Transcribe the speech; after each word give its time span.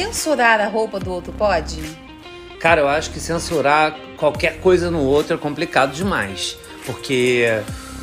censurar 0.00 0.60
a 0.60 0.66
roupa 0.66 0.98
do 0.98 1.12
outro 1.12 1.32
pode? 1.32 1.82
Cara, 2.58 2.80
eu 2.80 2.88
acho 2.88 3.10
que 3.10 3.20
censurar 3.20 3.96
qualquer 4.16 4.58
coisa 4.60 4.90
no 4.90 5.02
outro 5.02 5.34
é 5.34 5.38
complicado 5.38 5.92
demais. 5.92 6.56
Porque, 6.86 7.46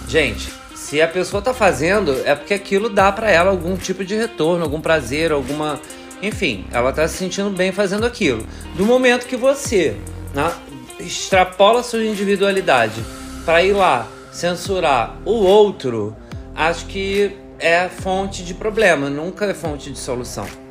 gente, 0.07 0.51
se 0.75 1.01
a 1.01 1.07
pessoa 1.07 1.41
tá 1.41 1.53
fazendo, 1.53 2.15
é 2.23 2.35
porque 2.35 2.53
aquilo 2.53 2.89
dá 2.89 3.11
para 3.11 3.31
ela 3.31 3.49
algum 3.49 3.75
tipo 3.75 4.05
de 4.05 4.15
retorno, 4.15 4.63
algum 4.63 4.79
prazer, 4.79 5.31
alguma. 5.31 5.79
Enfim, 6.21 6.65
ela 6.71 6.93
tá 6.93 7.07
se 7.07 7.17
sentindo 7.17 7.49
bem 7.49 7.71
fazendo 7.71 8.05
aquilo. 8.05 8.45
Do 8.75 8.85
momento 8.85 9.25
que 9.25 9.35
você 9.35 9.97
né, 10.33 10.51
extrapola 10.99 11.83
sua 11.83 12.03
individualidade 12.03 13.03
para 13.43 13.63
ir 13.63 13.73
lá 13.73 14.07
censurar 14.31 15.17
o 15.25 15.31
outro, 15.31 16.15
acho 16.55 16.85
que 16.85 17.35
é 17.59 17.89
fonte 17.89 18.43
de 18.43 18.53
problema, 18.53 19.09
nunca 19.09 19.45
é 19.45 19.53
fonte 19.53 19.91
de 19.91 19.97
solução. 19.97 20.66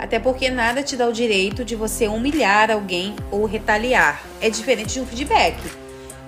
Até 0.00 0.18
porque 0.18 0.48
nada 0.48 0.82
te 0.82 0.96
dá 0.96 1.06
o 1.06 1.12
direito 1.12 1.62
de 1.62 1.76
você 1.76 2.08
humilhar 2.08 2.70
alguém 2.70 3.14
ou 3.30 3.44
retaliar. 3.44 4.22
É 4.40 4.48
diferente 4.48 4.94
de 4.94 5.00
um 5.00 5.06
feedback. 5.06 5.58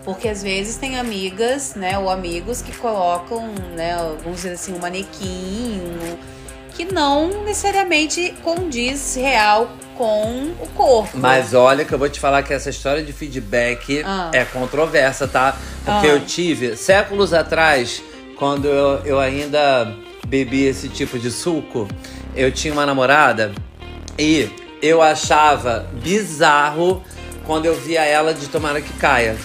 Porque 0.04 0.28
às 0.28 0.42
vezes 0.42 0.76
tem 0.76 0.98
amigas, 0.98 1.74
né, 1.74 1.98
ou 1.98 2.10
amigos 2.10 2.60
que 2.60 2.76
colocam, 2.76 3.48
né, 3.74 3.96
vamos 4.22 4.42
dizer 4.42 4.52
assim, 4.52 4.74
um 4.74 4.78
manequim 4.78 5.80
que 6.74 6.84
não 6.84 7.44
necessariamente 7.44 8.34
condiz 8.42 9.14
real 9.14 9.70
com 9.96 10.52
o 10.60 10.66
corpo. 10.74 11.16
Mas 11.16 11.54
olha 11.54 11.84
que 11.84 11.94
eu 11.94 11.98
vou 11.98 12.10
te 12.10 12.20
falar 12.20 12.42
que 12.42 12.52
essa 12.52 12.68
história 12.68 13.02
de 13.02 13.12
feedback 13.12 14.02
ah. 14.04 14.30
é 14.34 14.44
controversa, 14.44 15.26
tá? 15.26 15.56
Porque 15.84 16.06
ah. 16.08 16.10
eu 16.10 16.20
tive 16.20 16.76
séculos 16.76 17.32
atrás, 17.32 18.02
quando 18.36 18.66
eu, 18.66 19.00
eu 19.04 19.20
ainda 19.20 19.94
bebi 20.26 20.64
esse 20.64 20.88
tipo 20.88 21.18
de 21.18 21.30
suco, 21.30 21.86
eu 22.34 22.50
tinha 22.50 22.72
uma 22.72 22.86
namorada 22.86 23.52
e 24.18 24.50
eu 24.80 25.00
achava 25.00 25.86
bizarro 26.02 27.02
quando 27.46 27.66
eu 27.66 27.74
via 27.74 28.04
ela 28.04 28.34
de 28.34 28.46
Tomara 28.48 28.80
que 28.80 28.92
Caia. 28.94 29.36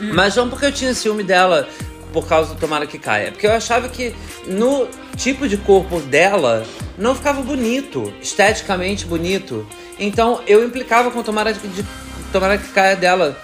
Hum. 0.00 0.10
Mas 0.14 0.34
não 0.36 0.48
porque 0.48 0.66
eu 0.66 0.72
tinha 0.72 0.94
ciúme 0.94 1.22
dela 1.22 1.68
por 2.12 2.26
causa 2.26 2.54
do 2.54 2.60
Tomara 2.60 2.86
que 2.86 2.98
Caia. 2.98 3.30
Porque 3.30 3.46
eu 3.46 3.52
achava 3.52 3.88
que 3.88 4.14
no 4.46 4.88
tipo 5.16 5.48
de 5.48 5.56
corpo 5.56 6.00
dela 6.00 6.64
não 6.96 7.14
ficava 7.14 7.42
bonito, 7.42 8.12
esteticamente 8.20 9.06
bonito. 9.06 9.66
Então 9.98 10.40
eu 10.46 10.64
implicava 10.64 11.10
com 11.10 11.22
Tomara, 11.22 11.52
de, 11.52 11.84
tomara 12.32 12.58
que 12.58 12.68
Caia 12.68 12.96
dela. 12.96 13.38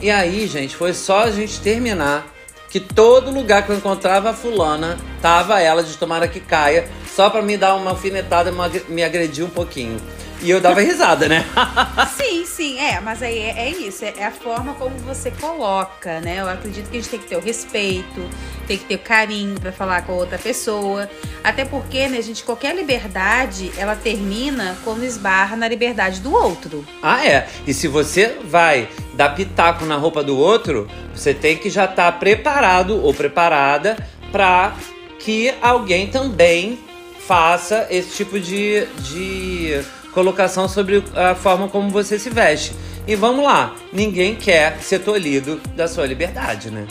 E 0.00 0.10
aí, 0.10 0.46
gente, 0.46 0.74
foi 0.74 0.92
só 0.92 1.24
a 1.24 1.30
gente 1.30 1.60
terminar 1.60 2.26
que 2.68 2.80
todo 2.80 3.30
lugar 3.30 3.64
que 3.64 3.70
eu 3.70 3.76
encontrava 3.76 4.30
a 4.30 4.32
fulana, 4.32 4.98
tava 5.20 5.60
ela 5.60 5.82
de 5.82 5.96
Tomara 5.96 6.26
que 6.26 6.40
Caia 6.40 6.88
só 7.14 7.28
pra 7.28 7.42
me 7.42 7.56
dar 7.56 7.74
uma 7.74 7.90
alfinetada 7.90 8.52
me 8.88 9.02
agredir 9.02 9.44
um 9.44 9.50
pouquinho. 9.50 10.00
E 10.42 10.50
eu 10.50 10.60
dava 10.60 10.80
risada, 10.80 11.28
né? 11.28 11.44
sim, 12.16 12.44
sim, 12.44 12.80
é, 12.80 13.00
mas 13.00 13.22
aí 13.22 13.38
é, 13.38 13.68
é 13.68 13.70
isso, 13.70 14.04
é, 14.04 14.12
é, 14.18 14.26
a 14.26 14.32
forma 14.32 14.74
como 14.74 14.96
você 14.98 15.30
coloca, 15.30 16.20
né? 16.20 16.40
Eu 16.40 16.48
acredito 16.48 16.90
que 16.90 16.96
a 16.96 17.00
gente 17.00 17.10
tem 17.10 17.20
que 17.20 17.28
ter 17.28 17.36
o 17.36 17.40
respeito, 17.40 18.28
tem 18.66 18.76
que 18.76 18.84
ter 18.84 18.96
o 18.96 18.98
carinho 18.98 19.60
para 19.60 19.70
falar 19.70 20.02
com 20.02 20.12
a 20.12 20.16
outra 20.16 20.38
pessoa. 20.38 21.08
Até 21.44 21.64
porque, 21.64 22.08
né, 22.08 22.20
gente, 22.20 22.42
qualquer 22.42 22.74
liberdade, 22.74 23.70
ela 23.78 23.94
termina 23.94 24.76
quando 24.82 25.04
esbarra 25.04 25.54
na 25.54 25.68
liberdade 25.68 26.20
do 26.20 26.32
outro. 26.32 26.84
Ah, 27.00 27.24
é. 27.24 27.46
E 27.64 27.72
se 27.72 27.86
você 27.86 28.38
vai 28.44 28.88
dar 29.14 29.36
pitaco 29.36 29.84
na 29.84 29.94
roupa 29.94 30.24
do 30.24 30.36
outro, 30.36 30.88
você 31.14 31.32
tem 31.32 31.56
que 31.56 31.70
já 31.70 31.84
estar 31.84 32.10
tá 32.10 32.18
preparado 32.18 33.00
ou 33.00 33.14
preparada 33.14 33.96
para 34.32 34.74
que 35.20 35.54
alguém 35.62 36.08
também 36.08 36.80
faça 37.26 37.86
esse 37.90 38.16
tipo 38.16 38.38
de, 38.38 38.86
de 39.00 39.80
colocação 40.12 40.68
sobre 40.68 41.02
a 41.14 41.34
forma 41.34 41.68
como 41.68 41.90
você 41.90 42.18
se 42.18 42.30
veste. 42.30 42.74
E 43.06 43.16
vamos 43.16 43.44
lá, 43.44 43.74
ninguém 43.92 44.36
quer 44.36 44.80
ser 44.80 45.00
tolhido 45.00 45.60
da 45.74 45.88
sua 45.88 46.06
liberdade, 46.06 46.70
né? 46.70 46.86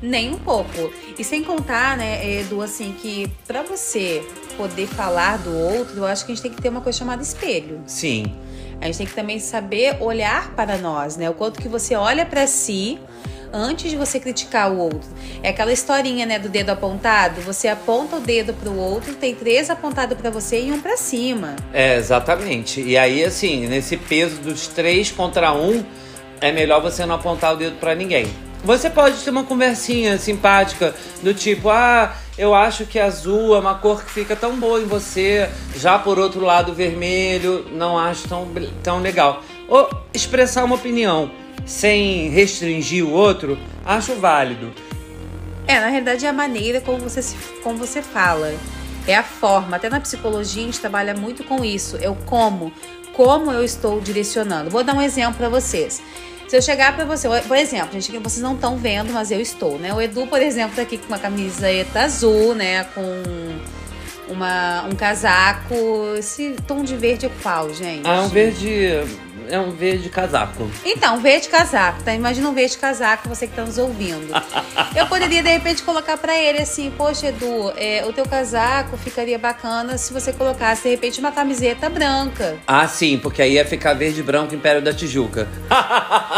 Nem 0.00 0.30
um 0.34 0.38
pouco. 0.38 0.92
E 1.16 1.22
sem 1.22 1.44
contar, 1.44 1.96
né, 1.96 2.40
Edu, 2.40 2.60
assim, 2.60 2.92
que 3.00 3.30
para 3.46 3.62
você 3.62 4.26
poder 4.56 4.88
falar 4.88 5.38
do 5.38 5.56
outro, 5.56 5.98
eu 5.98 6.06
acho 6.06 6.26
que 6.26 6.32
a 6.32 6.34
gente 6.34 6.42
tem 6.42 6.52
que 6.52 6.60
ter 6.60 6.68
uma 6.68 6.80
coisa 6.80 6.98
chamada 6.98 7.22
espelho. 7.22 7.80
Sim. 7.86 8.34
A 8.80 8.86
gente 8.86 8.98
tem 8.98 9.06
que 9.06 9.14
também 9.14 9.38
saber 9.38 9.96
olhar 10.00 10.50
para 10.56 10.76
nós, 10.76 11.16
né? 11.16 11.30
O 11.30 11.34
quanto 11.34 11.60
que 11.60 11.68
você 11.68 11.94
olha 11.94 12.26
para 12.26 12.48
si 12.48 12.98
antes 13.52 13.90
de 13.90 13.96
você 13.96 14.18
criticar 14.18 14.72
o 14.72 14.78
outro. 14.78 15.08
É 15.42 15.50
aquela 15.50 15.72
historinha, 15.72 16.24
né, 16.24 16.38
do 16.38 16.48
dedo 16.48 16.70
apontado. 16.70 17.40
Você 17.42 17.68
aponta 17.68 18.16
o 18.16 18.20
dedo 18.20 18.54
pro 18.54 18.74
outro, 18.74 19.14
tem 19.14 19.34
três 19.34 19.70
apontados 19.70 20.16
para 20.16 20.30
você 20.30 20.64
e 20.64 20.72
um 20.72 20.80
para 20.80 20.96
cima. 20.96 21.56
É, 21.72 21.96
exatamente. 21.96 22.80
E 22.80 22.96
aí, 22.96 23.24
assim, 23.24 23.66
nesse 23.66 23.96
peso 23.96 24.40
dos 24.40 24.66
três 24.68 25.10
contra 25.10 25.52
um, 25.52 25.84
é 26.40 26.50
melhor 26.50 26.80
você 26.80 27.04
não 27.06 27.14
apontar 27.14 27.54
o 27.54 27.56
dedo 27.56 27.76
para 27.78 27.94
ninguém. 27.94 28.26
Você 28.64 28.88
pode 28.88 29.16
ter 29.16 29.30
uma 29.30 29.42
conversinha 29.42 30.16
simpática 30.18 30.94
do 31.20 31.34
tipo, 31.34 31.68
ah, 31.68 32.14
eu 32.38 32.54
acho 32.54 32.86
que 32.86 32.98
azul 32.98 33.56
é 33.56 33.58
uma 33.58 33.74
cor 33.74 34.04
que 34.04 34.10
fica 34.12 34.36
tão 34.36 34.56
boa 34.56 34.80
em 34.80 34.84
você, 34.84 35.48
já 35.76 35.98
por 35.98 36.16
outro 36.16 36.40
lado, 36.40 36.72
vermelho, 36.72 37.66
não 37.72 37.98
acho 37.98 38.28
tão, 38.28 38.48
tão 38.80 39.00
legal. 39.00 39.42
Ou 39.68 39.90
expressar 40.14 40.62
uma 40.64 40.76
opinião 40.76 41.28
sem 41.64 42.28
restringir 42.30 43.04
o 43.04 43.10
outro, 43.10 43.58
acho 43.84 44.14
válido. 44.14 44.72
É, 45.66 45.78
na 45.80 45.88
realidade 45.88 46.26
é 46.26 46.28
a 46.28 46.32
maneira 46.32 46.80
como 46.80 46.98
você, 46.98 47.22
se, 47.22 47.36
como 47.62 47.78
você 47.78 48.02
fala. 48.02 48.52
É 49.06 49.16
a 49.16 49.22
forma. 49.22 49.76
Até 49.76 49.88
na 49.88 50.00
psicologia 50.00 50.62
a 50.62 50.66
gente 50.66 50.80
trabalha 50.80 51.14
muito 51.14 51.44
com 51.44 51.64
isso. 51.64 51.96
É 52.00 52.08
o 52.08 52.14
como. 52.14 52.72
Como 53.14 53.50
eu 53.50 53.64
estou 53.64 54.00
direcionando. 54.00 54.70
Vou 54.70 54.82
dar 54.82 54.94
um 54.94 55.02
exemplo 55.02 55.34
para 55.34 55.48
vocês. 55.48 56.02
Se 56.48 56.56
eu 56.56 56.62
chegar 56.62 56.94
para 56.94 57.04
você, 57.04 57.28
por 57.48 57.56
exemplo, 57.56 57.92
gente, 57.92 58.10
que 58.10 58.18
vocês 58.18 58.42
não 58.42 58.54
estão 58.54 58.76
vendo, 58.76 59.12
mas 59.12 59.30
eu 59.30 59.40
estou, 59.40 59.78
né? 59.78 59.94
O 59.94 60.00
Edu, 60.00 60.26
por 60.26 60.40
exemplo, 60.42 60.76
tá 60.76 60.82
aqui 60.82 60.98
com 60.98 61.06
uma 61.06 61.18
camiseta 61.18 62.00
azul, 62.00 62.54
né? 62.54 62.84
Com 62.94 63.22
uma, 64.28 64.84
um 64.84 64.94
casaco. 64.94 65.74
Esse 66.18 66.54
tom 66.66 66.82
de 66.82 66.96
verde 66.96 67.26
é 67.26 67.30
qual, 67.42 67.72
gente? 67.72 68.06
Ah, 68.06 68.22
um 68.22 68.28
verde 68.28 69.02
é 69.48 69.58
um 69.58 69.70
verde 69.70 70.08
casaco. 70.08 70.70
Então, 70.84 71.20
verde 71.20 71.48
casaco, 71.48 72.02
tá? 72.02 72.14
Imagina 72.14 72.48
um 72.48 72.54
verde 72.54 72.76
casaco, 72.78 73.28
você 73.28 73.46
que 73.46 73.54
tá 73.54 73.64
nos 73.64 73.78
ouvindo. 73.78 74.32
Eu 74.94 75.06
poderia, 75.06 75.42
de 75.42 75.48
repente, 75.48 75.82
colocar 75.82 76.16
para 76.16 76.36
ele 76.36 76.58
assim, 76.58 76.90
poxa, 76.90 77.28
Edu, 77.28 77.72
é, 77.76 78.04
o 78.06 78.12
teu 78.12 78.24
casaco 78.26 78.96
ficaria 78.96 79.38
bacana 79.38 79.96
se 79.96 80.12
você 80.12 80.32
colocasse, 80.32 80.82
de 80.82 80.90
repente, 80.90 81.20
uma 81.20 81.32
camiseta 81.32 81.88
branca. 81.88 82.58
Ah, 82.66 82.86
sim, 82.86 83.18
porque 83.18 83.42
aí 83.42 83.54
ia 83.54 83.64
ficar 83.64 83.94
verde 83.94 84.20
e 84.20 84.22
branco 84.22 84.54
Império 84.54 84.82
da 84.82 84.92
Tijuca. 84.92 85.48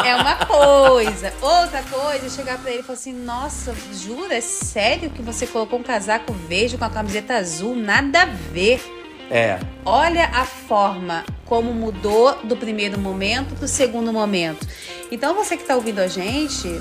É 0.05 0.15
uma 0.17 0.37
coisa. 0.47 1.33
Outra 1.41 1.83
coisa, 1.83 2.27
é 2.27 2.31
chegar 2.31 2.59
para 2.59 2.71
ele 2.71 2.81
e 2.81 2.83
falar 2.83 2.99
assim, 2.99 3.13
nossa, 3.13 3.75
jura? 3.93 4.35
É 4.35 4.41
sério 4.41 5.11
que 5.11 5.23
você 5.23 5.47
colocou 5.47 5.79
um 5.79 5.83
casaco 5.83 6.33
verde 6.33 6.79
com 6.79 6.85
a 6.85 6.91
camiseta 6.91 7.35
azul? 7.35 7.75
Nada 7.75 8.23
a 8.23 8.27
ver. 8.27 8.81
É. 9.31 9.59
Olha 9.85 10.27
a 10.27 10.45
forma 10.45 11.25
como 11.45 11.73
mudou 11.73 12.37
do 12.45 12.57
primeiro 12.57 12.99
momento 12.99 13.55
para 13.55 13.65
o 13.65 13.69
segundo 13.69 14.13
momento. 14.13 14.67
Então 15.11 15.35
você 15.35 15.57
que 15.57 15.63
está 15.63 15.77
ouvindo 15.77 16.01
a 16.01 16.07
gente, 16.07 16.81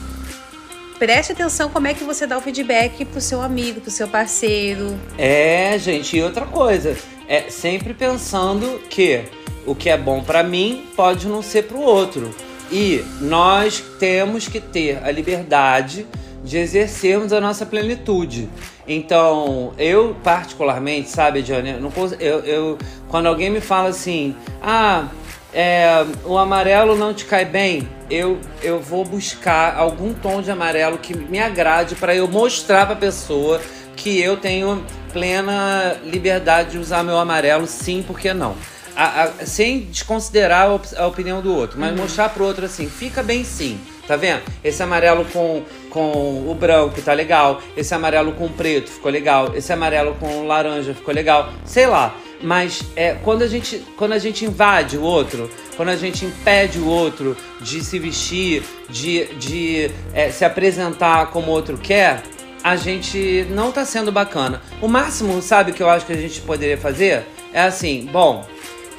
preste 0.97 1.31
atenção 1.31 1.69
como 1.69 1.87
é 1.87 1.93
que 1.93 2.03
você 2.03 2.25
dá 2.25 2.37
o 2.37 2.41
feedback 2.41 3.05
pro 3.05 3.21
seu 3.21 3.41
amigo, 3.41 3.81
pro 3.81 3.91
seu 3.91 4.07
parceiro. 4.07 4.99
É, 5.17 5.77
gente, 5.77 6.17
e 6.17 6.23
outra 6.23 6.45
coisa, 6.45 6.95
é 7.27 7.49
sempre 7.49 7.93
pensando 7.93 8.79
que 8.89 9.23
o 9.65 9.73
que 9.75 9.89
é 9.89 9.97
bom 9.97 10.23
para 10.23 10.43
mim 10.43 10.85
pode 10.95 11.27
não 11.27 11.41
ser 11.41 11.63
para 11.63 11.77
o 11.77 11.81
outro. 11.81 12.33
E 12.71 13.03
nós 13.21 13.83
temos 13.99 14.47
que 14.47 14.59
ter 14.59 15.03
a 15.03 15.11
liberdade 15.11 16.07
de 16.43 16.57
exercermos 16.57 17.31
a 17.31 17.39
nossa 17.39 17.65
plenitude. 17.65 18.49
Então, 18.87 19.73
eu 19.77 20.15
particularmente, 20.23 21.09
sabe, 21.09 21.41
Johnny, 21.41 21.69
eu, 21.69 21.91
eu, 22.19 22.39
eu, 22.39 22.77
quando 23.07 23.27
alguém 23.27 23.49
me 23.49 23.61
fala 23.61 23.89
assim, 23.89 24.35
ah, 24.61 25.07
é, 25.53 26.05
o 26.25 26.37
amarelo 26.37 26.95
não 26.95 27.13
te 27.13 27.25
cai 27.25 27.45
bem, 27.45 27.87
eu, 28.09 28.39
eu 28.61 28.81
vou 28.81 29.05
buscar 29.05 29.75
algum 29.77 30.13
tom 30.13 30.41
de 30.41 30.51
amarelo 30.51 30.97
que 30.97 31.15
me 31.15 31.39
agrade 31.39 31.95
para 31.95 32.13
eu 32.15 32.27
mostrar 32.27 32.85
para 32.85 32.95
a 32.95 32.97
pessoa 32.97 33.61
que 33.95 34.19
eu 34.19 34.35
tenho 34.35 34.83
plena 35.13 35.95
liberdade 36.03 36.71
de 36.71 36.77
usar 36.79 37.03
meu 37.03 37.17
amarelo, 37.17 37.67
sim, 37.67 38.03
porque 38.05 38.33
não. 38.33 38.55
A, 38.95 39.23
a, 39.23 39.45
sem 39.45 39.81
desconsiderar 39.81 40.67
a, 40.67 40.73
op 40.73 40.87
a, 40.95 41.07
opinião 41.07 41.41
do 41.41 41.55
outro, 41.55 41.79
mas 41.79 41.91
uhum. 41.91 41.97
mostrar 41.97 42.29
pro 42.29 42.43
outro 42.43 42.65
assim, 42.65 42.89
fica 42.89 43.23
bem 43.23 43.43
sim. 43.43 43.79
Tá 44.07 44.15
vendo? 44.17 44.41
Esse 44.63 44.83
amarelo 44.83 45.25
com, 45.25 45.63
com 45.89 46.49
o 46.49 46.55
branco 46.59 47.01
tá 47.01 47.13
legal. 47.13 47.61
Esse 47.75 47.93
amarelo 47.93 48.33
com 48.33 48.45
o 48.45 48.49
preto 48.49 48.91
ficou 48.91 49.11
legal. 49.11 49.53
Esse 49.55 49.71
amarelo 49.71 50.15
com 50.19 50.39
o 50.39 50.45
laranja 50.45 50.93
ficou 50.93 51.13
legal. 51.13 51.49
Sei 51.65 51.87
lá. 51.87 52.15
Mas 52.41 52.83
é, 52.95 53.15
quando, 53.23 53.43
a 53.43 53.47
gente, 53.47 53.81
quando 53.95 54.11
a 54.11 54.19
gente 54.19 54.43
invade 54.43 54.97
o 54.97 55.01
outro, 55.01 55.49
quando 55.77 55.89
a 55.89 55.95
gente 55.95 56.25
impede 56.25 56.77
o 56.77 56.85
outro 56.85 57.37
de 57.61 57.81
se 57.81 57.97
vestir, 57.97 58.63
de, 58.89 59.25
de 59.35 59.89
é, 60.13 60.29
se 60.29 60.43
apresentar 60.43 61.27
como 61.27 61.47
o 61.47 61.51
outro 61.51 61.77
quer, 61.77 62.21
a 62.61 62.75
gente 62.75 63.45
não 63.49 63.71
tá 63.71 63.85
sendo 63.85 64.11
bacana. 64.11 64.61
O 64.81 64.89
máximo, 64.89 65.41
sabe, 65.41 65.71
que 65.71 65.81
eu 65.81 65.89
acho 65.89 66.05
que 66.05 66.11
a 66.11 66.17
gente 66.17 66.41
poderia 66.41 66.77
fazer? 66.77 67.23
É 67.53 67.61
assim, 67.61 68.09
bom, 68.11 68.45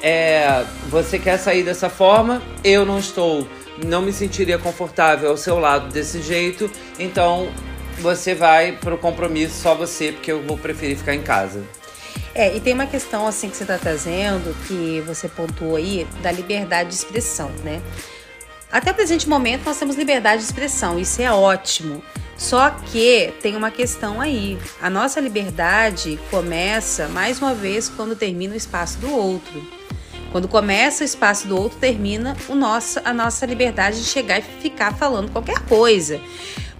é, 0.01 0.63
você 0.89 1.17
quer 1.17 1.37
sair 1.37 1.63
dessa 1.63 1.89
forma, 1.89 2.41
eu 2.63 2.85
não 2.85 2.99
estou, 2.99 3.47
não 3.83 4.01
me 4.01 4.13
sentiria 4.13 4.57
confortável 4.57 5.29
ao 5.29 5.37
seu 5.37 5.59
lado 5.59 5.91
desse 5.91 6.21
jeito, 6.21 6.69
então 6.99 7.49
você 7.99 8.35
vai 8.35 8.73
pro 8.73 8.97
compromisso 8.97 9.61
só 9.61 9.75
você, 9.75 10.11
porque 10.11 10.31
eu 10.31 10.41
vou 10.41 10.57
preferir 10.57 10.97
ficar 10.97 11.15
em 11.15 11.21
casa. 11.21 11.63
É, 12.33 12.55
e 12.55 12.59
tem 12.59 12.73
uma 12.73 12.85
questão 12.85 13.25
assim 13.25 13.49
que 13.49 13.55
você 13.55 13.63
está 13.63 13.77
trazendo, 13.77 14.55
que 14.67 15.01
você 15.07 15.29
pontuou 15.29 15.77
aí, 15.77 16.05
da 16.21 16.31
liberdade 16.31 16.89
de 16.89 16.95
expressão, 16.95 17.49
né? 17.63 17.81
Até 18.71 18.91
o 18.91 18.93
presente 18.93 19.29
momento 19.29 19.63
nós 19.65 19.77
temos 19.77 19.95
liberdade 19.95 20.41
de 20.41 20.47
expressão, 20.47 20.99
isso 20.99 21.21
é 21.21 21.31
ótimo. 21.31 22.03
Só 22.37 22.69
que 22.69 23.33
tem 23.41 23.55
uma 23.55 23.71
questão 23.71 24.19
aí. 24.19 24.57
A 24.81 24.89
nossa 24.89 25.21
liberdade 25.21 26.19
começa, 26.29 27.07
mais 27.07 27.39
uma 27.39 27.53
vez, 27.53 27.87
quando 27.87 28.15
termina 28.15 28.53
o 28.53 28.57
espaço 28.57 28.97
do 28.97 29.09
outro. 29.09 29.84
Quando 30.35 30.49
começa 30.49 31.01
o 31.01 31.05
espaço 31.05 31.47
do 31.47 31.57
outro, 31.57 31.77
termina 31.79 32.35
o 32.49 32.55
nosso, 32.55 32.99
a 33.05 33.13
nossa 33.13 33.45
liberdade 33.45 34.01
de 34.01 34.05
chegar 34.05 34.39
e 34.39 34.41
ficar 34.41 34.93
falando 34.93 35.31
qualquer 35.31 35.59
coisa. 35.59 36.19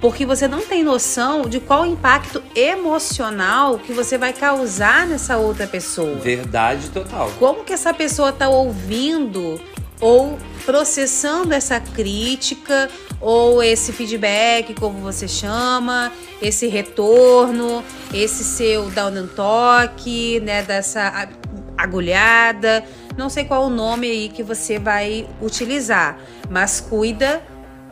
Porque 0.02 0.26
você 0.26 0.46
não 0.46 0.60
tem 0.60 0.84
noção 0.84 1.44
de 1.44 1.62
qual 1.62 1.86
impacto 1.86 2.44
emocional 2.54 3.80
que 3.80 3.94
você 3.94 4.18
vai 4.18 4.34
causar 4.34 5.08
nessa 5.08 5.38
outra 5.38 5.66
pessoa. 5.66 6.16
Verdade 6.16 6.90
total. 6.90 7.32
Como 7.40 7.64
que 7.64 7.72
essa 7.72 7.94
pessoa 7.94 8.32
está 8.32 8.50
ouvindo 8.50 9.58
ou 10.02 10.38
processando 10.66 11.54
essa 11.54 11.80
crítica 11.80 12.90
ou 13.22 13.64
esse 13.64 13.94
feedback, 13.94 14.74
como 14.74 15.00
você 15.00 15.30
chama, 15.30 16.12
esse 16.42 16.68
retorno, 16.68 17.82
esse 18.14 18.44
seu 18.44 18.90
down 18.90 19.16
and 19.16 19.28
talk, 19.28 20.42
né, 20.42 20.62
dessa 20.62 21.30
agulhada, 21.78 22.84
não 23.18 23.30
sei 23.30 23.46
qual 23.46 23.66
o 23.66 23.70
nome 23.70 24.10
aí 24.10 24.30
que 24.30 24.44
você 24.44 24.78
vai 24.78 25.28
utilizar, 25.42 26.18
mas 26.50 26.80
cuida 26.80 27.42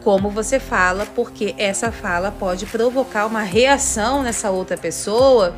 como 0.04 0.30
você 0.30 0.60
fala, 0.60 1.06
porque 1.16 1.56
essa 1.58 1.92
fala 1.92 2.32
pode 2.32 2.66
provocar 2.66 3.26
uma 3.26 3.42
reação 3.42 4.22
nessa 4.22 4.52
outra 4.52 4.78
pessoa 4.78 5.56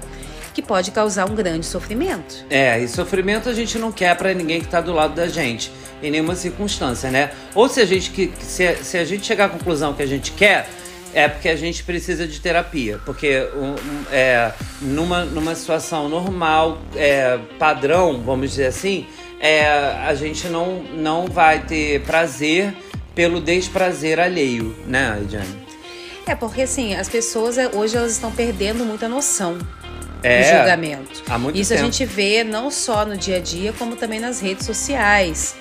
que 0.53 0.62
pode 0.62 0.91
causar 0.91 1.29
um 1.29 1.35
grande 1.35 1.65
sofrimento. 1.65 2.45
É, 2.50 2.79
e 2.79 2.88
sofrimento 2.88 3.50
a 3.50 3.53
gente 3.53 3.77
não 3.77 3.91
quer 3.91 4.15
para 4.15 4.33
ninguém 4.33 4.62
que 4.62 4.67
tá 4.67 4.79
do 4.79 4.94
lado 4.94 5.13
da 5.13 5.27
gente, 5.27 5.71
em 6.01 6.09
nenhuma 6.12 6.35
circunstância, 6.35 7.12
né? 7.12 7.31
Ou 7.53 7.67
se 7.67 7.81
a 7.81 7.85
gente 7.85 8.12
que 8.12 8.31
se, 8.39 8.75
se 8.83 8.97
a 8.97 9.03
gente 9.03 9.25
chegar 9.25 9.45
à 9.45 9.50
conclusão 9.50 9.94
que 9.94 10.03
a 10.03 10.06
gente 10.06 10.31
quer, 10.31 10.69
é 11.13 11.27
porque 11.27 11.50
a 11.50 11.56
gente 11.56 11.83
precisa 11.83 12.27
de 12.27 12.39
terapia. 12.39 13.00
Porque 13.06 13.47
um, 13.56 13.75
é, 14.12 14.51
numa, 14.81 15.25
numa 15.25 15.56
situação 15.56 16.07
normal, 16.07 16.77
é, 16.95 17.38
padrão, 17.57 18.21
vamos 18.21 18.51
dizer 18.51 18.67
assim, 18.67 19.07
é, 19.45 19.68
a 20.07 20.15
gente 20.15 20.47
não, 20.47 20.81
não 20.81 21.27
vai 21.27 21.59
ter 21.59 22.01
prazer 22.01 22.75
pelo 23.13 23.39
desprazer 23.39 24.19
alheio, 24.19 24.75
né, 24.88 25.19
Ediane? 25.21 25.65
É, 26.25 26.33
porque 26.33 26.63
assim, 26.63 26.95
as 26.95 27.07
pessoas 27.07 27.57
é, 27.57 27.69
hoje 27.69 27.95
elas 27.95 28.13
estão 28.13 28.31
perdendo 28.31 28.83
muita 28.83 29.07
noção 29.07 29.59
é, 30.24 30.42
do 30.42 30.57
julgamento. 30.57 31.24
Há 31.30 31.38
muito 31.38 31.59
Isso 31.59 31.69
tempo. 31.69 31.81
a 31.81 31.86
gente 31.86 32.03
vê 32.06 32.44
não 32.44 32.71
só 32.71 33.06
no 33.06 33.15
dia 33.15 33.38
a 33.38 33.39
dia, 33.39 33.71
como 33.74 33.95
também 33.95 34.19
nas 34.19 34.39
redes 34.42 34.65
sociais. 34.65 35.56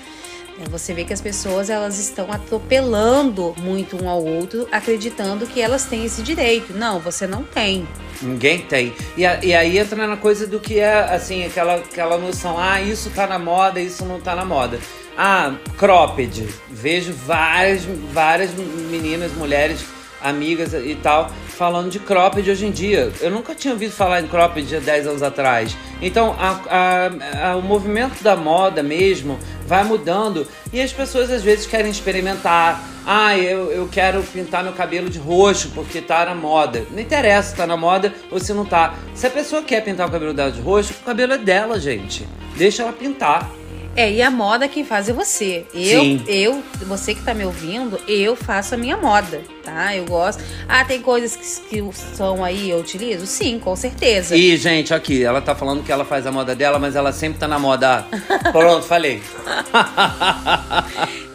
É, 0.58 0.68
você 0.68 0.94
vê 0.94 1.04
que 1.04 1.12
as 1.12 1.20
pessoas 1.20 1.68
elas 1.68 1.98
estão 1.98 2.30
atropelando 2.30 3.54
muito 3.58 4.02
um 4.02 4.08
ao 4.08 4.24
outro, 4.24 4.68
acreditando 4.70 5.46
que 5.46 5.60
elas 5.60 5.84
têm 5.84 6.04
esse 6.04 6.22
direito. 6.22 6.72
Não, 6.72 7.00
você 7.00 7.26
não 7.26 7.42
tem. 7.42 7.86
Ninguém 8.22 8.60
tem. 8.60 8.94
E, 9.16 9.26
a, 9.26 9.44
e 9.44 9.54
aí 9.54 9.78
entra 9.78 10.06
na 10.06 10.16
coisa 10.16 10.46
do 10.46 10.60
que 10.60 10.78
é, 10.78 10.92
assim, 10.92 11.44
aquela, 11.44 11.76
aquela 11.76 12.18
noção, 12.18 12.58
ah, 12.58 12.80
isso 12.80 13.10
tá 13.10 13.26
na 13.26 13.38
moda, 13.38 13.80
isso 13.80 14.04
não 14.04 14.20
tá 14.20 14.36
na 14.36 14.44
moda. 14.44 14.78
Ah, 15.16 15.54
cropped. 15.76 16.48
Vejo 16.70 17.12
várias, 17.12 17.84
várias 18.12 18.50
meninas, 18.54 19.32
mulheres, 19.32 19.84
amigas 20.25 20.73
e 20.73 20.94
tal, 20.94 21.31
falando 21.49 21.91
de 21.91 21.99
cropped 21.99 22.50
hoje 22.50 22.67
em 22.67 22.71
dia. 22.71 23.12
Eu 23.21 23.31
nunca 23.31 23.55
tinha 23.55 23.75
ouvido 23.75 23.93
falar 23.93 24.23
em 24.23 24.26
cropped 24.26 24.75
há 24.75 24.81
10 24.81 25.06
anos 25.06 25.23
atrás. 25.23 25.76
Então, 26.00 26.35
a, 26.38 26.61
a, 26.69 27.50
a, 27.50 27.56
o 27.56 27.62
movimento 27.62 28.25
da 28.25 28.35
moda 28.35 28.82
mesmo 28.82 29.38
vai 29.67 29.85
mudando 29.85 30.47
e 30.73 30.81
as 30.81 30.93
pessoas 30.93 31.31
às 31.31 31.43
vezes 31.43 31.67
querem 31.67 31.91
experimentar. 31.91 32.82
Ah, 33.06 33.37
eu, 33.37 33.71
eu 33.71 33.87
quero 33.87 34.23
pintar 34.23 34.65
meu 34.65 34.73
cabelo 34.73 35.11
de 35.11 35.19
roxo 35.19 35.71
porque 35.75 36.00
tá 36.00 36.25
na 36.25 36.35
moda. 36.35 36.87
Não 36.91 36.99
interessa 36.99 37.50
se 37.50 37.56
tá 37.56 37.67
na 37.67 37.76
moda 37.76 38.15
ou 38.31 38.41
se 38.41 38.53
não 38.55 38.65
tá. 38.65 38.94
Se 39.15 39.26
a 39.26 39.31
pessoa 39.31 39.62
quer 39.62 39.85
pintar 39.85 40.09
o 40.09 40.11
cabelo 40.11 40.32
dela 40.32 40.50
de 40.50 40.61
roxo, 40.61 40.94
o 40.94 41.05
cabelo 41.05 41.35
é 41.35 41.38
dela, 41.38 41.79
gente. 41.79 42.26
Deixa 42.56 42.82
ela 42.82 42.93
pintar. 42.93 43.50
É, 43.96 44.11
e 44.11 44.20
a 44.20 44.31
moda 44.31 44.67
quem 44.67 44.85
faz 44.85 45.08
é 45.08 45.12
você. 45.12 45.64
Eu, 45.73 46.00
Sim. 46.00 46.25
eu, 46.26 46.62
você 46.82 47.14
que 47.14 47.23
tá 47.23 47.32
me 47.32 47.44
ouvindo, 47.44 47.99
eu 48.08 48.35
faço 48.35 48.75
a 48.75 48.79
minha 48.79 48.96
moda, 48.96 49.41
tá? 49.62 49.94
Eu 49.94 50.05
gosto. 50.05 50.43
Ah, 50.69 50.85
tem 50.85 51.00
coisas 51.00 51.37
que, 51.37 51.81
que 51.81 51.93
são 51.93 52.44
aí, 52.44 52.70
eu 52.70 52.79
utilizo? 52.79 53.26
Sim, 53.26 53.58
com 53.58 53.75
certeza. 53.76 54.37
E, 54.37 54.56
gente, 54.56 54.93
aqui, 54.93 55.25
ela 55.25 55.41
tá 55.41 55.55
falando 55.55 55.85
que 55.85 55.93
ela 55.93 56.05
faz 56.05 56.26
a 56.26 56.32
moda 56.32 56.55
dela, 56.55 56.79
mas 56.79 56.96
ela 56.96 57.12
sempre 57.12 57.38
tá 57.38 57.46
na 57.46 57.58
moda. 57.58 58.05
Pronto, 58.52 58.85
falei. 58.85 59.23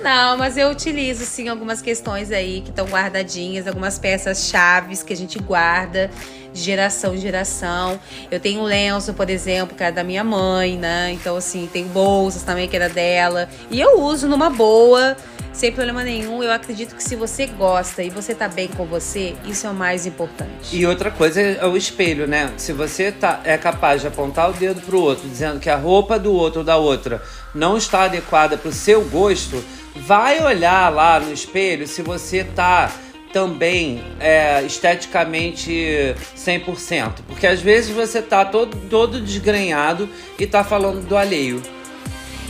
Não, 0.02 0.38
mas 0.38 0.56
eu 0.56 0.70
utilizo 0.70 1.26
sim 1.26 1.50
algumas 1.50 1.82
questões 1.82 2.32
aí 2.32 2.62
que 2.62 2.70
estão 2.70 2.86
guardadinhas, 2.86 3.68
algumas 3.68 4.00
peças 4.00 4.48
chaves 4.48 5.04
que 5.04 5.12
a 5.12 5.16
gente 5.16 5.38
guarda 5.40 6.10
de 6.54 6.62
geração 6.62 7.14
em 7.14 7.18
geração. 7.18 8.00
Eu 8.32 8.40
tenho 8.40 8.64
lenço, 8.64 9.14
por 9.14 9.30
exemplo, 9.30 9.76
que 9.76 9.84
era 9.84 9.92
da 9.92 10.04
minha 10.04 10.24
mãe, 10.24 10.78
né? 10.78 11.12
Então, 11.12 11.36
assim, 11.36 11.70
tem 11.72 11.86
bolsas 11.86 12.44
também 12.44 12.68
que 12.68 12.76
era 12.76 12.88
dela. 12.88 13.50
E 13.70 13.80
eu 13.80 14.02
uso 14.02 14.28
numa 14.28 14.50
boa, 14.50 15.18
sem 15.54 15.72
problema 15.72 16.04
nenhum. 16.04 16.44
Eu 16.44 16.52
acredito 16.52 16.96
que 16.96 17.04
se 17.04 17.16
você 17.16 17.46
gosta 17.46 18.04
e 18.04 18.10
você 18.10 18.34
tá 18.34 18.48
bem 18.48 18.68
com 18.68 18.86
você, 18.86 19.36
isso 19.46 19.68
é 19.68 19.70
o 19.70 19.74
mais 19.74 20.06
importante. 20.06 20.76
E 20.76 20.86
outra 20.86 21.12
coisa 21.12 21.42
é 21.42 21.66
o 21.66 21.76
espelho, 21.76 22.28
né? 22.28 22.52
Se 22.58 22.74
você 22.74 23.12
tá, 23.12 23.42
é 23.44 23.58
capaz 23.58 24.02
de 24.02 24.08
apontar 24.08 24.50
o 24.50 24.54
dedo 24.54 24.82
pro 24.82 25.00
outro, 25.00 25.28
dizendo 25.28 25.60
que 25.60 25.70
a 25.70 25.76
roupa 25.76 26.18
do 26.18 26.34
outro 26.34 26.60
ou 26.60 26.66
da 26.66 26.78
outra 26.78 27.22
não 27.54 27.78
está 27.78 28.04
adequada 28.04 28.58
pro 28.58 28.72
seu 28.72 29.04
gosto, 29.06 29.64
vai 29.96 30.42
olhar 30.44 30.94
lá 30.94 31.20
no 31.20 31.34
espelho 31.34 31.88
se 31.88 32.02
você 32.02 32.44
tá 32.44 32.92
também 33.32 34.04
é, 34.20 34.64
esteticamente 34.64 36.16
100%. 36.36 37.14
Porque 37.28 37.46
às 37.46 37.62
vezes 37.62 37.92
você 37.92 38.22
tá 38.22 38.44
todo, 38.46 38.76
todo 38.90 39.22
desgrenhado 39.22 40.10
e 40.38 40.48
tá 40.48 40.64
falando 40.64 41.06
do 41.06 41.16
alheio. 41.16 41.62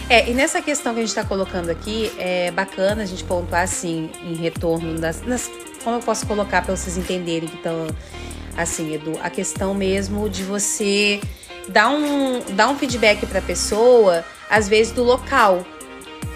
É, 0.09 0.27
e 0.27 0.33
nessa 0.33 0.59
questão 0.59 0.93
que 0.93 0.99
a 0.99 1.03
gente 1.03 1.09
está 1.09 1.23
colocando 1.23 1.69
aqui, 1.69 2.11
é 2.17 2.49
bacana 2.49 3.03
a 3.03 3.05
gente 3.05 3.23
pontuar 3.23 3.61
assim, 3.61 4.09
em 4.23 4.33
retorno 4.33 4.99
das. 4.99 5.21
das 5.21 5.49
como 5.83 5.97
eu 5.97 6.01
posso 6.01 6.25
colocar 6.25 6.63
para 6.63 6.75
vocês 6.75 6.97
entenderem 6.97 7.47
que 7.47 7.55
estão. 7.55 7.87
Assim, 8.57 8.93
Edu, 8.93 9.17
a 9.21 9.29
questão 9.29 9.73
mesmo 9.73 10.27
de 10.27 10.43
você 10.43 11.21
dar 11.69 11.89
um, 11.89 12.41
dar 12.55 12.67
um 12.67 12.77
feedback 12.77 13.25
para 13.25 13.39
a 13.39 13.41
pessoa, 13.41 14.25
às 14.49 14.67
vezes 14.67 14.91
do 14.91 15.03
local. 15.03 15.63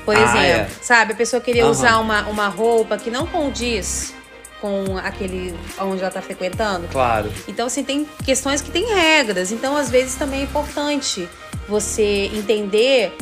Por 0.06 0.16
ah, 0.16 0.22
exemplo, 0.22 0.40
é. 0.40 0.68
sabe, 0.82 1.14
a 1.14 1.16
pessoa 1.16 1.42
queria 1.42 1.66
uhum. 1.66 1.72
usar 1.72 1.98
uma, 1.98 2.28
uma 2.28 2.48
roupa 2.48 2.98
que 2.98 3.10
não 3.10 3.26
condiz 3.26 4.14
com 4.62 4.98
aquele 4.98 5.54
onde 5.80 6.00
ela 6.00 6.08
está 6.08 6.22
frequentando. 6.22 6.88
Claro. 6.88 7.30
Então, 7.48 7.68
assim, 7.68 7.84
tem 7.84 8.08
questões 8.24 8.62
que 8.62 8.72
tem 8.72 8.86
regras. 8.94 9.52
Então, 9.52 9.76
às 9.76 9.90
vezes, 9.90 10.16
também 10.16 10.42
é 10.42 10.44
importante 10.44 11.28
você 11.68 12.30
entender 12.34 13.14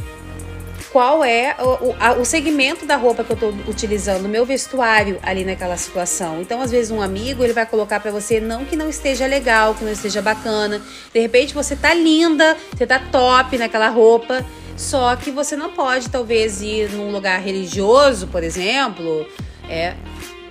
qual 0.91 1.23
é 1.23 1.55
o, 1.59 1.95
a, 1.99 2.13
o 2.13 2.25
segmento 2.25 2.85
da 2.85 2.95
roupa 2.95 3.23
que 3.23 3.31
eu 3.31 3.35
estou 3.35 3.53
utilizando, 3.67 4.25
o 4.25 4.29
meu 4.29 4.45
vestuário 4.45 5.19
ali 5.23 5.45
naquela 5.45 5.77
situação. 5.77 6.41
Então, 6.41 6.61
às 6.61 6.71
vezes, 6.71 6.91
um 6.91 7.01
amigo 7.01 7.43
ele 7.43 7.53
vai 7.53 7.65
colocar 7.65 7.99
para 7.99 8.11
você 8.11 8.39
não 8.39 8.65
que 8.65 8.75
não 8.75 8.89
esteja 8.89 9.25
legal, 9.25 9.73
que 9.73 9.83
não 9.83 9.91
esteja 9.91 10.21
bacana. 10.21 10.81
De 11.13 11.19
repente, 11.19 11.53
você 11.53 11.75
tá 11.75 11.93
linda, 11.93 12.57
você 12.75 12.85
tá 12.85 12.99
top 12.99 13.57
naquela 13.57 13.87
roupa, 13.89 14.45
só 14.75 15.15
que 15.15 15.31
você 15.31 15.55
não 15.55 15.71
pode, 15.71 16.09
talvez, 16.09 16.61
ir 16.61 16.89
num 16.91 17.11
lugar 17.11 17.39
religioso, 17.39 18.27
por 18.27 18.43
exemplo, 18.43 19.25
é 19.69 19.93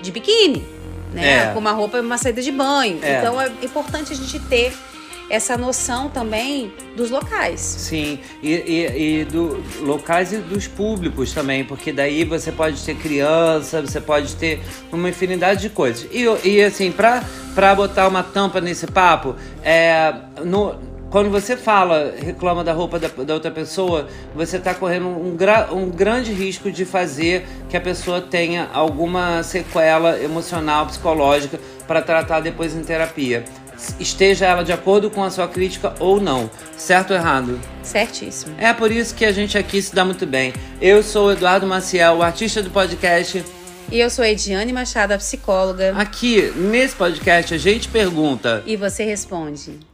de 0.01 0.11
biquíni 0.11 0.81
né? 1.13 1.51
É. 1.51 1.53
Com 1.53 1.59
uma 1.59 1.73
roupa 1.73 1.99
e 1.99 2.01
uma 2.01 2.19
saída 2.19 2.43
de 2.43 2.53
banho. 2.53 2.99
É. 3.03 3.19
Então 3.19 3.41
é 3.41 3.51
importante 3.63 4.13
a 4.13 4.17
gente 4.17 4.39
ter 4.41 4.73
essa 5.31 5.57
noção 5.57 6.11
também 6.11 6.73
dos 6.97 7.11
locais. 7.11 7.61
Sim, 7.61 8.19
e, 8.43 8.53
e, 8.53 9.21
e 9.21 9.25
do 9.25 9.63
locais 9.81 10.33
e 10.33 10.39
dos 10.39 10.67
públicos 10.67 11.33
também, 11.33 11.65
porque 11.65 11.93
daí 11.93 12.25
você 12.25 12.51
pode 12.51 12.85
ter 12.85 12.97
criança, 12.97 13.81
você 13.81 14.01
pode 14.01 14.35
ter 14.37 14.61
uma 14.93 15.09
infinidade 15.09 15.61
de 15.61 15.71
coisas. 15.71 16.07
E, 16.11 16.27
e 16.47 16.63
assim, 16.63 16.91
pra, 16.91 17.23
pra 17.55 17.75
botar 17.75 18.09
uma 18.09 18.25
tampa 18.25 18.61
nesse 18.61 18.89
papo, 18.89 19.37
é, 19.63 20.13
no, 20.45 20.75
quando 21.11 21.29
você 21.29 21.57
fala, 21.57 22.15
reclama 22.17 22.63
da 22.63 22.73
roupa 22.73 22.99
da, 22.99 23.09
da 23.09 23.35
outra 23.35 23.51
pessoa, 23.51 24.07
você 24.33 24.59
está 24.59 24.73
correndo 24.73 25.09
um, 25.09 25.37
gra, 25.37 25.69
um 25.73 25.91
grande 25.91 26.33
risco 26.33 26.71
de 26.71 26.85
fazer 26.85 27.47
que 27.69 27.77
a 27.77 27.81
pessoa 27.81 28.21
tenha 28.21 28.69
alguma 28.73 29.43
sequela 29.43 30.23
emocional, 30.23 30.87
psicológica 30.87 31.59
para 31.85 32.01
tratar 32.01 32.39
depois 32.39 32.77
em 32.77 32.83
terapia. 32.83 33.45
Esteja 33.99 34.47
ela 34.47 34.63
de 34.63 34.73
acordo 34.73 35.11
com 35.11 35.23
a 35.23 35.31
sua 35.31 35.49
crítica 35.49 35.95
ou 35.99 36.21
não. 36.21 36.51
Certo 36.77 37.11
ou 37.11 37.17
errado? 37.17 37.61
Certíssimo. 37.83 38.55
É 38.59 38.73
por 38.73 38.91
isso 38.91 39.15
que 39.15 39.25
a 39.25 39.33
gente 39.33 39.57
aqui 39.57 39.81
se 39.81 39.95
dá 39.95 40.05
muito 40.05 40.27
bem. 40.27 40.53
Eu 40.81 41.03
sou 41.03 41.29
o 41.29 41.33
Eduardo 41.33 41.67
Maciel, 41.67 42.17
o 42.17 42.23
artista 42.23 42.63
do 42.63 42.71
podcast. 42.71 43.45
E 43.91 43.99
eu 43.99 44.09
sou 44.09 44.25
a 44.25 44.31
Ediane 44.31 44.73
Machado, 44.73 45.13
a 45.13 45.19
psicóloga. 45.19 45.95
Aqui, 45.97 46.53
nesse 46.55 46.95
podcast, 46.95 47.53
a 47.53 47.59
gente 47.59 47.89
pergunta. 47.89 48.63
E 48.65 48.77
você 48.77 49.05
responde. 49.05 49.90